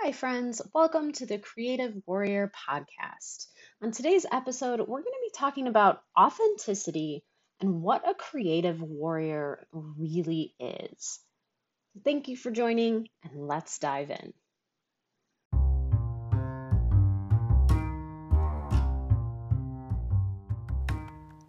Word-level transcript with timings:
Hi, 0.00 0.12
friends. 0.12 0.62
Welcome 0.72 1.10
to 1.14 1.26
the 1.26 1.38
Creative 1.38 1.92
Warrior 2.06 2.52
Podcast. 2.70 3.46
On 3.82 3.90
today's 3.90 4.24
episode, 4.30 4.78
we're 4.78 5.02
going 5.02 5.02
to 5.02 5.26
be 5.26 5.32
talking 5.34 5.66
about 5.66 6.02
authenticity 6.16 7.24
and 7.60 7.82
what 7.82 8.08
a 8.08 8.14
creative 8.14 8.80
warrior 8.80 9.66
really 9.72 10.54
is. 10.60 11.18
Thank 12.04 12.28
you 12.28 12.36
for 12.36 12.52
joining, 12.52 13.08
and 13.24 13.48
let's 13.48 13.80
dive 13.80 14.10
in. 14.10 14.34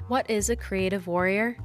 What 0.08 0.28
is 0.28 0.50
a 0.50 0.56
creative 0.56 1.06
warrior? 1.06 1.56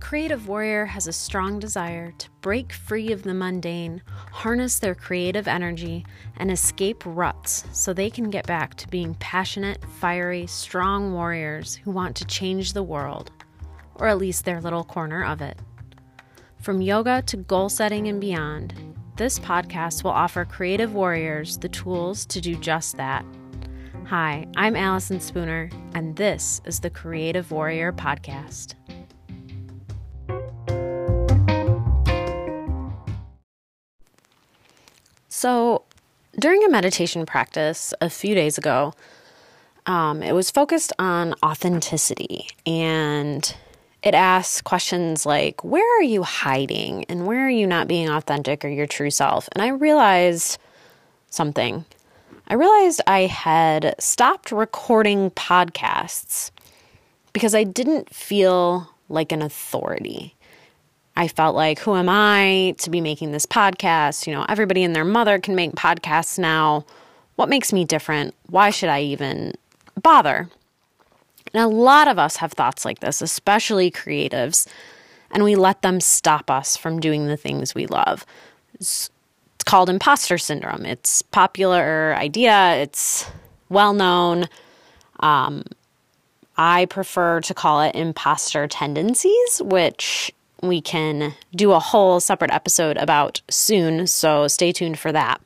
Creative 0.00 0.48
warrior 0.48 0.86
has 0.86 1.06
a 1.06 1.12
strong 1.12 1.58
desire 1.58 2.12
to 2.18 2.30
break 2.40 2.72
free 2.72 3.12
of 3.12 3.22
the 3.22 3.34
mundane, 3.34 4.02
harness 4.32 4.78
their 4.78 4.94
creative 4.94 5.46
energy, 5.46 6.04
and 6.38 6.50
escape 6.50 7.02
ruts 7.06 7.64
so 7.72 7.92
they 7.92 8.10
can 8.10 8.30
get 8.30 8.46
back 8.46 8.74
to 8.74 8.88
being 8.88 9.14
passionate, 9.16 9.84
fiery, 10.00 10.46
strong 10.46 11.12
warriors 11.12 11.76
who 11.76 11.90
want 11.90 12.16
to 12.16 12.24
change 12.24 12.72
the 12.72 12.82
world, 12.82 13.30
or 13.96 14.08
at 14.08 14.18
least 14.18 14.44
their 14.44 14.60
little 14.60 14.84
corner 14.84 15.24
of 15.24 15.40
it. 15.40 15.58
From 16.60 16.80
yoga 16.80 17.22
to 17.22 17.36
goal 17.36 17.68
setting 17.68 18.08
and 18.08 18.20
beyond, 18.20 18.74
this 19.16 19.38
podcast 19.38 20.02
will 20.02 20.10
offer 20.10 20.44
creative 20.44 20.94
warriors 20.94 21.58
the 21.58 21.68
tools 21.68 22.24
to 22.26 22.40
do 22.40 22.56
just 22.56 22.96
that. 22.96 23.24
Hi, 24.06 24.48
I'm 24.56 24.74
Allison 24.74 25.20
Spooner, 25.20 25.70
and 25.94 26.16
this 26.16 26.60
is 26.64 26.80
the 26.80 26.90
Creative 26.90 27.50
Warrior 27.52 27.92
Podcast. 27.92 28.74
So, 35.30 35.84
during 36.38 36.64
a 36.64 36.68
meditation 36.68 37.24
practice 37.24 37.94
a 38.00 38.10
few 38.10 38.34
days 38.34 38.58
ago, 38.58 38.92
um, 39.86 40.24
it 40.24 40.32
was 40.32 40.50
focused 40.50 40.92
on 40.98 41.34
authenticity 41.42 42.48
and 42.66 43.54
it 44.02 44.14
asks 44.14 44.60
questions 44.60 45.24
like, 45.24 45.62
Where 45.62 45.98
are 45.98 46.02
you 46.02 46.24
hiding? 46.24 47.04
And 47.04 47.26
where 47.26 47.46
are 47.46 47.50
you 47.50 47.66
not 47.66 47.86
being 47.86 48.08
authentic 48.08 48.64
or 48.64 48.68
your 48.68 48.88
true 48.88 49.10
self? 49.10 49.48
And 49.52 49.62
I 49.62 49.68
realized 49.68 50.58
something. 51.30 51.84
I 52.48 52.54
realized 52.54 53.00
I 53.06 53.26
had 53.26 53.94
stopped 54.00 54.50
recording 54.50 55.30
podcasts 55.30 56.50
because 57.32 57.54
I 57.54 57.62
didn't 57.62 58.12
feel 58.12 58.90
like 59.08 59.30
an 59.30 59.42
authority. 59.42 60.34
I 61.16 61.28
felt 61.28 61.54
like, 61.54 61.78
who 61.80 61.94
am 61.94 62.08
I 62.08 62.74
to 62.78 62.90
be 62.90 63.00
making 63.00 63.32
this 63.32 63.46
podcast? 63.46 64.26
You 64.26 64.32
know, 64.32 64.46
everybody 64.48 64.82
and 64.82 64.94
their 64.94 65.04
mother 65.04 65.38
can 65.38 65.54
make 65.54 65.72
podcasts 65.72 66.38
now. 66.38 66.84
What 67.36 67.48
makes 67.48 67.72
me 67.72 67.84
different? 67.84 68.34
Why 68.48 68.70
should 68.70 68.88
I 68.88 69.02
even 69.02 69.54
bother? 70.00 70.48
And 71.52 71.62
a 71.62 71.68
lot 71.68 72.08
of 72.08 72.18
us 72.18 72.36
have 72.36 72.52
thoughts 72.52 72.84
like 72.84 73.00
this, 73.00 73.20
especially 73.20 73.90
creatives, 73.90 74.66
and 75.30 75.44
we 75.44 75.56
let 75.56 75.82
them 75.82 76.00
stop 76.00 76.50
us 76.50 76.76
from 76.76 77.00
doing 77.00 77.26
the 77.26 77.36
things 77.36 77.74
we 77.74 77.86
love. 77.86 78.24
It's, 78.74 79.10
called 79.66 79.88
imposter 79.88 80.38
syndrome. 80.38 80.84
It's 80.84 81.22
popular 81.22 82.16
idea. 82.16 82.74
It's 82.76 83.24
well 83.68 83.92
known. 83.92 84.48
Um, 85.20 85.64
I 86.56 86.86
prefer 86.86 87.40
to 87.42 87.54
call 87.54 87.82
it 87.82 87.94
imposter 87.94 88.66
tendencies, 88.66 89.62
which 89.62 90.32
we 90.62 90.80
can 90.80 91.34
do 91.54 91.72
a 91.72 91.78
whole 91.78 92.20
separate 92.20 92.52
episode 92.52 92.96
about 92.96 93.40
soon, 93.48 94.06
so 94.06 94.48
stay 94.48 94.72
tuned 94.72 94.98
for 94.98 95.12
that. 95.12 95.40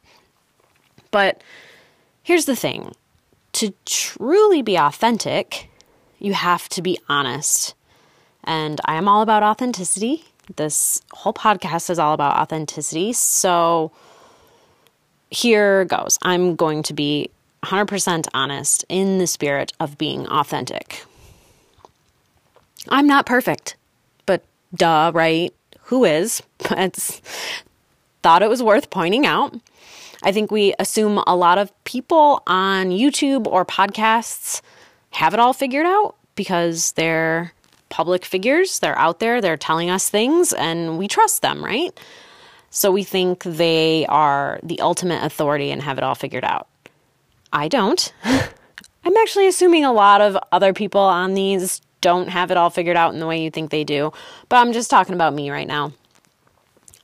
But 1.11 1.43
here's 2.23 2.47
the 2.47 2.57
thing 2.57 2.95
to 3.53 3.73
truly 3.85 4.63
be 4.63 4.77
authentic, 4.77 5.71
you 6.19 6.33
have 6.33 6.69
to 6.71 6.83
be 6.83 6.99
honest. 7.09 7.75
And 8.43 8.81
I 8.85 8.97
am 8.97 9.09
all 9.09 9.23
about 9.23 9.43
authenticity. 9.43 10.25
This 10.57 11.01
whole 11.13 11.33
podcast 11.33 11.89
is 11.89 11.99
all 11.99 12.13
about 12.13 12.37
authenticity. 12.37 13.13
So 13.13 13.93
here 15.31 15.85
goes. 15.85 16.19
I'm 16.23 16.57
going 16.57 16.83
to 16.85 16.95
be 16.95 17.31
100% 17.63 18.27
honest 18.35 18.85
in 18.89 19.19
the 19.19 19.27
spirit 19.27 19.73
of 19.81 19.97
being 19.97 20.27
authentic. 20.27 21.05
I'm 22.89 23.07
not 23.07 23.25
perfect 23.25 23.77
duh, 24.75 25.13
right? 25.15 25.53
Who 25.85 26.05
is? 26.05 26.43
But 26.69 27.21
thought 28.23 28.43
it 28.43 28.49
was 28.49 28.63
worth 28.63 28.89
pointing 28.89 29.27
out. 29.27 29.55
I 30.23 30.33
think 30.33 30.51
we 30.51 30.75
assume 30.79 31.23
a 31.27 31.37
lot 31.37 31.59
of 31.59 31.71
people 31.85 32.43
on 32.47 32.89
YouTube 32.89 33.47
or 33.47 33.67
podcasts 33.67 34.63
have 35.11 35.35
it 35.35 35.41
all 35.41 35.53
figured 35.53 35.85
out 35.85 36.17
because 36.35 36.93
they're 36.93 37.53
public 37.91 38.25
figures. 38.25 38.79
They're 38.79 38.99
out 38.99 39.21
there, 39.21 39.43
they're 39.43 39.59
telling 39.59 39.91
us 39.91 40.09
things, 40.09 40.55
and 40.55 40.99
we 40.99 41.07
trust 41.07 41.43
them, 41.43 41.63
right? 41.63 41.99
So 42.71 42.91
we 42.91 43.05
think 43.05 43.45
they 43.45 44.07
are 44.07 44.59
the 44.63 44.81
ultimate 44.81 45.23
authority 45.23 45.71
and 45.71 45.83
have 45.83 45.99
it 45.99 46.05
all 46.05 46.15
figured 46.15 46.45
out. 46.45 46.67
I 47.53 47.69
don't. 47.69 48.13
I'm 48.25 49.17
actually 49.19 49.47
assuming 49.47 49.85
a 49.85 49.93
lot 49.93 50.23
of 50.23 50.37
other 50.51 50.73
people 50.73 51.03
on 51.03 51.35
these 51.35 51.83
don't 52.05 52.29
have 52.29 52.51
it 52.51 52.59
all 52.59 52.69
figured 52.69 52.99
out 52.99 53.15
in 53.15 53.19
the 53.19 53.27
way 53.27 53.43
you 53.43 53.51
think 53.51 53.71
they 53.71 53.83
do. 53.83 54.13
But 54.51 54.57
I'm 54.57 54.75
just 54.75 54.91
talking 54.91 55.15
about 55.15 55.33
me 55.33 55.51
right 55.51 55.67
now. 55.67 55.95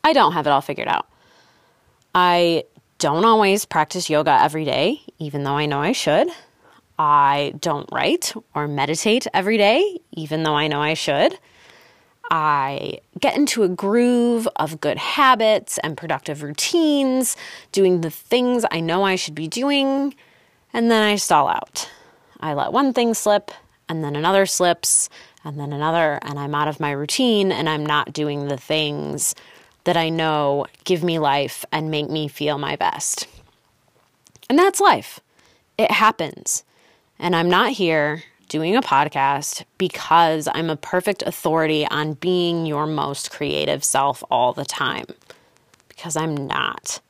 I 0.05 0.13
don't 0.13 0.33
have 0.33 0.47
it 0.47 0.51
all 0.51 0.61
figured 0.61 0.89
out. 0.89 1.09
I 2.15 2.65
don't 2.99 3.25
always 3.25 3.65
practice 3.65 4.11
yoga 4.11 4.39
every 4.43 4.67
day, 4.67 5.01
even 5.19 5.43
though 5.43 5.57
I 5.57 5.65
know 5.65 5.81
I 5.81 5.93
should. 5.93 6.29
I 6.99 7.55
don't 7.61 7.89
write 7.91 8.35
or 8.55 8.69
meditate 8.69 9.27
every 9.33 9.57
day, 9.57 10.01
even 10.13 10.43
though 10.43 10.55
I 10.55 10.69
know 10.69 10.83
I 10.83 10.93
should. 10.93 11.39
I 12.31 12.99
get 13.19 13.37
into 13.37 13.63
a 13.63 13.71
groove 13.71 14.47
of 14.57 14.83
good 14.83 14.99
habits 14.99 15.79
and 15.79 15.97
productive 15.97 16.43
routines, 16.43 17.39
doing 17.73 18.03
the 18.03 18.11
things 18.11 18.67
I 18.71 18.81
know 18.81 19.03
I 19.05 19.17
should 19.17 19.35
be 19.35 19.49
doing, 19.49 20.15
and 20.75 20.91
then 20.91 21.03
I 21.03 21.17
stall 21.17 21.49
out. 21.49 21.91
I 22.39 22.53
let 22.53 22.75
one 22.75 22.93
thing 22.93 23.15
slip 23.15 23.51
and 23.91 24.05
then 24.05 24.15
another 24.15 24.47
slips, 24.47 25.11
and 25.45 25.59
then 25.59 25.73
another, 25.73 26.21
and 26.23 26.39
I'm 26.39 26.55
out 26.55 26.69
of 26.69 26.79
my 26.79 26.93
routine 26.93 27.51
and 27.51 27.69
I'm 27.69 27.85
not 27.85 28.13
doing 28.13 28.47
the 28.47 28.57
things 28.57 29.35
that 29.85 29.97
I 29.97 30.11
know 30.11 30.67
give 30.85 31.03
me 31.03 31.19
life 31.19 31.65
and 31.73 31.91
make 31.91 32.09
me 32.09 32.29
feel 32.29 32.57
my 32.57 32.77
best. 32.77 33.27
And 34.49 34.57
that's 34.57 34.81
life. 34.81 35.19
It 35.77 35.91
happens. 35.91 36.63
And 37.19 37.35
I'm 37.35 37.51
not 37.51 37.73
here 37.73 38.23
doing 38.49 38.77
a 38.77 38.83
podcast 38.83 39.65
because 39.77 40.47
I'm 40.55 40.71
a 40.71 40.77
perfect 40.77 41.25
authority 41.27 41.85
on 41.87 42.15
being 42.15 42.67
your 42.67 42.87
most 42.87 43.33
creative 43.33 43.83
self 43.83 44.23
all 44.31 44.53
the 44.53 44.65
time. 44.65 45.07
Because 45.89 46.17
I'm 46.17 46.47
not. 46.47 47.01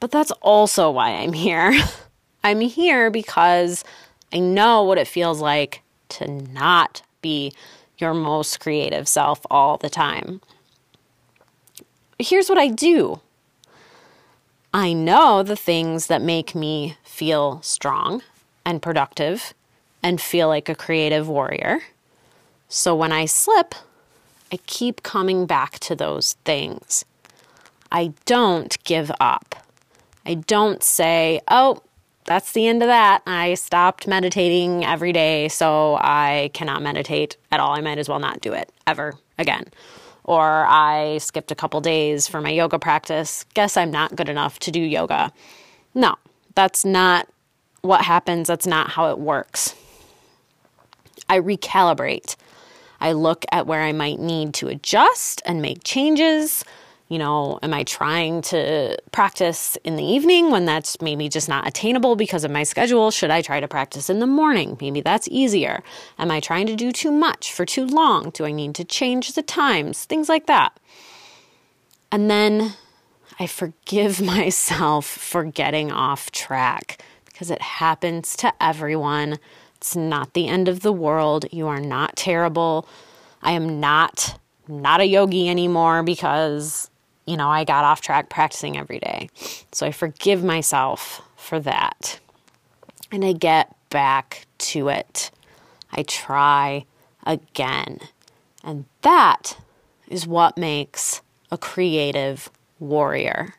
But 0.00 0.10
that's 0.10 0.30
also 0.40 0.90
why 0.90 1.10
I'm 1.10 1.34
here. 1.34 1.78
I'm 2.44 2.60
here 2.60 3.10
because 3.10 3.84
I 4.32 4.38
know 4.38 4.82
what 4.82 4.98
it 4.98 5.08
feels 5.08 5.40
like 5.40 5.82
to 6.10 6.26
not 6.26 7.02
be 7.20 7.52
your 7.98 8.14
most 8.14 8.60
creative 8.60 9.06
self 9.06 9.40
all 9.50 9.76
the 9.76 9.90
time. 9.90 10.40
Here's 12.18 12.48
what 12.48 12.58
I 12.58 12.68
do 12.68 13.20
I 14.74 14.92
know 14.92 15.42
the 15.42 15.56
things 15.56 16.06
that 16.06 16.22
make 16.22 16.54
me 16.54 16.96
feel 17.04 17.60
strong 17.62 18.22
and 18.64 18.80
productive 18.80 19.52
and 20.02 20.20
feel 20.20 20.48
like 20.48 20.68
a 20.68 20.74
creative 20.74 21.28
warrior. 21.28 21.80
So 22.68 22.94
when 22.94 23.12
I 23.12 23.26
slip, 23.26 23.74
I 24.50 24.56
keep 24.66 25.02
coming 25.02 25.46
back 25.46 25.78
to 25.80 25.94
those 25.94 26.34
things. 26.44 27.04
I 27.90 28.14
don't 28.24 28.82
give 28.84 29.12
up. 29.20 29.54
I 30.24 30.34
don't 30.34 30.82
say, 30.82 31.40
oh, 31.48 31.82
that's 32.24 32.52
the 32.52 32.66
end 32.66 32.82
of 32.82 32.88
that. 32.88 33.22
I 33.26 33.54
stopped 33.54 34.06
meditating 34.06 34.84
every 34.84 35.12
day, 35.12 35.48
so 35.48 35.96
I 36.00 36.50
cannot 36.54 36.82
meditate 36.82 37.36
at 37.50 37.60
all. 37.60 37.76
I 37.76 37.80
might 37.80 37.98
as 37.98 38.08
well 38.08 38.18
not 38.18 38.40
do 38.40 38.52
it 38.52 38.70
ever 38.86 39.14
again. 39.38 39.64
Or 40.24 40.66
I 40.66 41.18
skipped 41.18 41.50
a 41.50 41.56
couple 41.56 41.80
days 41.80 42.28
for 42.28 42.40
my 42.40 42.50
yoga 42.50 42.78
practice. 42.78 43.44
Guess 43.54 43.76
I'm 43.76 43.90
not 43.90 44.14
good 44.14 44.28
enough 44.28 44.58
to 44.60 44.70
do 44.70 44.80
yoga. 44.80 45.32
No, 45.94 46.14
that's 46.54 46.84
not 46.84 47.28
what 47.80 48.02
happens. 48.02 48.46
That's 48.46 48.66
not 48.66 48.90
how 48.90 49.10
it 49.10 49.18
works. 49.18 49.74
I 51.28 51.40
recalibrate. 51.40 52.36
I 53.00 53.12
look 53.12 53.44
at 53.50 53.66
where 53.66 53.82
I 53.82 53.92
might 53.92 54.20
need 54.20 54.54
to 54.54 54.68
adjust 54.68 55.42
and 55.44 55.60
make 55.60 55.82
changes 55.82 56.64
you 57.12 57.18
know, 57.18 57.58
am 57.62 57.74
I 57.74 57.84
trying 57.84 58.40
to 58.40 58.96
practice 59.12 59.76
in 59.84 59.96
the 59.96 60.02
evening 60.02 60.50
when 60.50 60.64
that's 60.64 60.98
maybe 61.02 61.28
just 61.28 61.46
not 61.46 61.68
attainable 61.68 62.16
because 62.16 62.42
of 62.42 62.50
my 62.50 62.62
schedule? 62.62 63.10
Should 63.10 63.30
I 63.30 63.42
try 63.42 63.60
to 63.60 63.68
practice 63.68 64.08
in 64.08 64.18
the 64.18 64.26
morning? 64.26 64.78
Maybe 64.80 65.02
that's 65.02 65.28
easier. 65.30 65.82
Am 66.18 66.30
I 66.30 66.40
trying 66.40 66.66
to 66.68 66.74
do 66.74 66.90
too 66.90 67.12
much 67.12 67.52
for 67.52 67.66
too 67.66 67.84
long? 67.84 68.30
Do 68.30 68.46
I 68.46 68.50
need 68.50 68.74
to 68.76 68.84
change 68.84 69.34
the 69.34 69.42
times? 69.42 70.06
Things 70.06 70.30
like 70.30 70.46
that. 70.46 70.72
And 72.10 72.30
then 72.30 72.76
I 73.38 73.46
forgive 73.46 74.22
myself 74.34 75.04
for 75.04 75.44
getting 75.44 75.92
off 75.92 76.30
track 76.30 77.04
because 77.26 77.50
it 77.50 77.60
happens 77.60 78.34
to 78.38 78.54
everyone. 78.58 79.38
It's 79.76 79.94
not 79.94 80.32
the 80.32 80.48
end 80.48 80.66
of 80.66 80.80
the 80.80 80.94
world. 80.94 81.44
You 81.52 81.68
are 81.68 81.80
not 81.80 82.16
terrible. 82.16 82.88
I 83.42 83.52
am 83.52 83.80
not 83.80 84.38
not 84.68 85.00
a 85.00 85.04
yogi 85.04 85.50
anymore 85.50 86.02
because 86.02 86.88
you 87.26 87.36
know, 87.36 87.48
I 87.48 87.64
got 87.64 87.84
off 87.84 88.00
track 88.00 88.28
practicing 88.28 88.76
every 88.76 88.98
day. 88.98 89.28
So 89.70 89.86
I 89.86 89.92
forgive 89.92 90.42
myself 90.42 91.22
for 91.36 91.60
that. 91.60 92.20
And 93.10 93.24
I 93.24 93.32
get 93.32 93.74
back 93.90 94.46
to 94.58 94.88
it. 94.88 95.30
I 95.92 96.02
try 96.02 96.86
again. 97.24 98.00
And 98.64 98.86
that 99.02 99.58
is 100.08 100.26
what 100.26 100.56
makes 100.56 101.20
a 101.50 101.58
creative 101.58 102.50
warrior. 102.78 103.54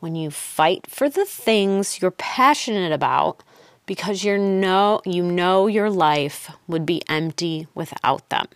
When 0.00 0.14
you 0.14 0.30
fight 0.30 0.86
for 0.86 1.08
the 1.08 1.24
things 1.24 2.00
you're 2.00 2.10
passionate 2.10 2.92
about 2.92 3.42
because 3.86 4.22
you 4.24 4.38
know 4.38 5.00
you 5.04 5.22
know 5.22 5.66
your 5.66 5.90
life 5.90 6.50
would 6.68 6.86
be 6.86 7.02
empty 7.08 7.66
without 7.74 8.28
them. 8.28 8.46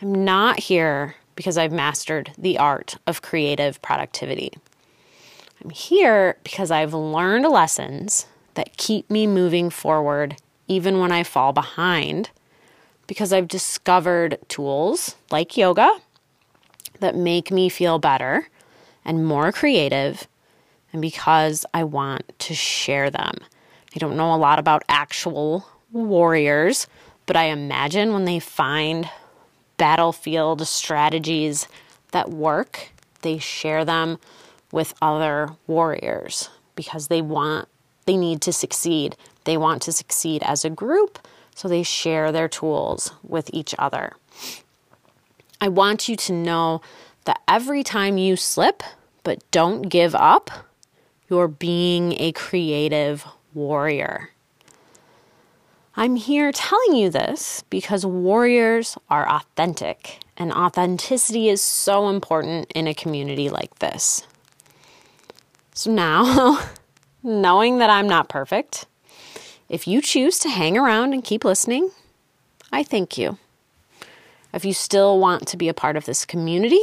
I'm 0.00 0.24
not 0.24 0.60
here 0.60 1.16
because 1.36 1.58
I've 1.58 1.72
mastered 1.72 2.32
the 2.36 2.58
art 2.58 2.96
of 3.06 3.22
creative 3.22 3.80
productivity. 3.82 4.52
I'm 5.62 5.70
here 5.70 6.36
because 6.44 6.70
I've 6.70 6.94
learned 6.94 7.46
lessons 7.46 8.26
that 8.54 8.76
keep 8.76 9.10
me 9.10 9.26
moving 9.26 9.70
forward 9.70 10.36
even 10.68 10.98
when 10.98 11.12
I 11.12 11.22
fall 11.22 11.52
behind, 11.52 12.30
because 13.06 13.32
I've 13.32 13.48
discovered 13.48 14.38
tools 14.48 15.16
like 15.30 15.56
yoga 15.56 16.00
that 17.00 17.16
make 17.16 17.50
me 17.50 17.68
feel 17.68 17.98
better 17.98 18.48
and 19.04 19.26
more 19.26 19.52
creative, 19.52 20.28
and 20.92 21.02
because 21.02 21.66
I 21.74 21.84
want 21.84 22.38
to 22.38 22.54
share 22.54 23.10
them. 23.10 23.34
I 23.94 23.98
don't 23.98 24.16
know 24.16 24.34
a 24.34 24.36
lot 24.36 24.58
about 24.58 24.84
actual 24.88 25.66
warriors, 25.90 26.86
but 27.26 27.36
I 27.36 27.44
imagine 27.44 28.12
when 28.12 28.24
they 28.24 28.38
find 28.38 29.10
battlefield 29.82 30.64
strategies 30.64 31.66
that 32.12 32.30
work, 32.30 32.92
they 33.22 33.36
share 33.36 33.84
them 33.84 34.16
with 34.70 34.94
other 35.02 35.48
warriors 35.66 36.48
because 36.76 37.08
they 37.08 37.20
want 37.20 37.66
they 38.06 38.16
need 38.16 38.40
to 38.42 38.52
succeed. 38.52 39.16
They 39.42 39.56
want 39.56 39.82
to 39.82 39.90
succeed 39.90 40.44
as 40.44 40.64
a 40.64 40.70
group, 40.70 41.18
so 41.56 41.66
they 41.66 41.82
share 41.82 42.30
their 42.30 42.48
tools 42.48 43.10
with 43.24 43.50
each 43.52 43.74
other. 43.76 44.12
I 45.60 45.66
want 45.66 46.08
you 46.08 46.14
to 46.14 46.32
know 46.32 46.80
that 47.24 47.40
every 47.48 47.82
time 47.82 48.18
you 48.18 48.36
slip 48.36 48.84
but 49.24 49.42
don't 49.50 49.82
give 49.82 50.14
up, 50.14 50.48
you're 51.28 51.48
being 51.48 52.12
a 52.20 52.30
creative 52.30 53.26
warrior. 53.52 54.30
I'm 55.94 56.16
here 56.16 56.52
telling 56.52 56.96
you 56.96 57.10
this 57.10 57.64
because 57.68 58.06
warriors 58.06 58.96
are 59.10 59.28
authentic, 59.28 60.20
and 60.38 60.50
authenticity 60.50 61.50
is 61.50 61.60
so 61.60 62.08
important 62.08 62.72
in 62.74 62.86
a 62.86 62.94
community 62.94 63.50
like 63.50 63.78
this. 63.78 64.26
So 65.74 65.92
now, 65.92 66.60
knowing 67.22 67.76
that 67.78 67.90
I'm 67.90 68.08
not 68.08 68.30
perfect, 68.30 68.86
if 69.68 69.86
you 69.86 70.00
choose 70.00 70.38
to 70.40 70.48
hang 70.48 70.78
around 70.78 71.12
and 71.12 71.22
keep 71.22 71.44
listening, 71.44 71.90
I 72.72 72.82
thank 72.82 73.18
you. 73.18 73.36
If 74.54 74.64
you 74.64 74.72
still 74.72 75.18
want 75.18 75.46
to 75.48 75.58
be 75.58 75.68
a 75.68 75.74
part 75.74 75.96
of 75.96 76.06
this 76.06 76.24
community, 76.24 76.82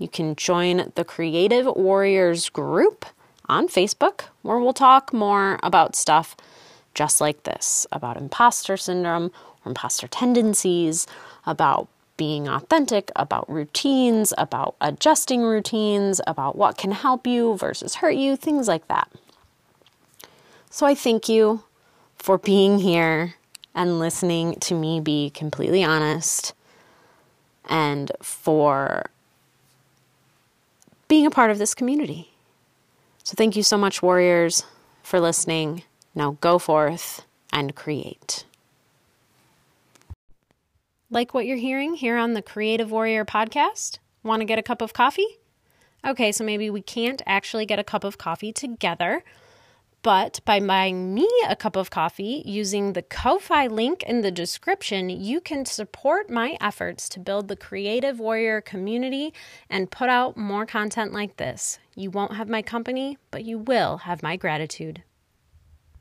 you 0.00 0.08
can 0.08 0.34
join 0.34 0.90
the 0.96 1.04
Creative 1.04 1.66
Warriors 1.66 2.48
group 2.48 3.06
on 3.48 3.68
Facebook, 3.68 4.22
where 4.42 4.58
we'll 4.58 4.72
talk 4.72 5.12
more 5.12 5.60
about 5.62 5.94
stuff 5.94 6.36
just 6.94 7.20
like 7.20 7.42
this 7.42 7.86
about 7.92 8.16
imposter 8.16 8.76
syndrome 8.76 9.30
or 9.64 9.70
imposter 9.70 10.08
tendencies, 10.08 11.06
about 11.46 11.88
being 12.16 12.46
authentic, 12.48 13.10
about 13.16 13.48
routines, 13.50 14.32
about 14.38 14.76
adjusting 14.80 15.42
routines, 15.42 16.20
about 16.26 16.56
what 16.56 16.78
can 16.78 16.92
help 16.92 17.26
you 17.26 17.56
versus 17.56 17.96
hurt 17.96 18.14
you, 18.14 18.36
things 18.36 18.68
like 18.68 18.86
that. 18.88 19.10
So 20.70 20.86
I 20.86 20.94
thank 20.94 21.28
you 21.28 21.64
for 22.16 22.38
being 22.38 22.78
here 22.78 23.34
and 23.74 23.98
listening 23.98 24.54
to 24.60 24.74
me 24.74 25.00
be 25.00 25.30
completely 25.30 25.82
honest 25.82 26.54
and 27.68 28.12
for 28.22 29.10
being 31.08 31.26
a 31.26 31.30
part 31.30 31.50
of 31.50 31.58
this 31.58 31.74
community. 31.74 32.30
So 33.24 33.34
thank 33.36 33.56
you 33.56 33.62
so 33.62 33.76
much, 33.76 34.02
Warriors, 34.02 34.64
for 35.02 35.18
listening. 35.18 35.82
Now 36.14 36.36
go 36.40 36.58
forth 36.58 37.24
and 37.52 37.74
create. 37.74 38.44
Like 41.10 41.34
what 41.34 41.46
you're 41.46 41.56
hearing 41.56 41.94
here 41.94 42.16
on 42.16 42.34
the 42.34 42.42
Creative 42.42 42.90
Warrior 42.90 43.24
podcast? 43.24 43.98
Want 44.22 44.40
to 44.40 44.46
get 44.46 44.58
a 44.58 44.62
cup 44.62 44.80
of 44.80 44.92
coffee? 44.92 45.38
Okay, 46.04 46.32
so 46.32 46.44
maybe 46.44 46.70
we 46.70 46.82
can't 46.82 47.22
actually 47.26 47.66
get 47.66 47.78
a 47.78 47.84
cup 47.84 48.04
of 48.04 48.18
coffee 48.18 48.52
together, 48.52 49.22
but 50.02 50.40
by 50.44 50.60
buying 50.60 51.14
me 51.14 51.28
a 51.48 51.56
cup 51.56 51.76
of 51.76 51.88
coffee 51.88 52.42
using 52.44 52.92
the 52.92 53.00
Ko-Fi 53.00 53.68
link 53.68 54.02
in 54.02 54.20
the 54.20 54.30
description, 54.30 55.08
you 55.08 55.40
can 55.40 55.64
support 55.64 56.28
my 56.28 56.58
efforts 56.60 57.08
to 57.08 57.20
build 57.20 57.48
the 57.48 57.56
Creative 57.56 58.20
Warrior 58.20 58.60
community 58.60 59.32
and 59.70 59.90
put 59.90 60.10
out 60.10 60.36
more 60.36 60.66
content 60.66 61.12
like 61.14 61.38
this. 61.38 61.78
You 61.94 62.10
won't 62.10 62.34
have 62.34 62.50
my 62.50 62.60
company, 62.60 63.16
but 63.30 63.44
you 63.44 63.56
will 63.58 63.98
have 63.98 64.22
my 64.22 64.36
gratitude. 64.36 65.02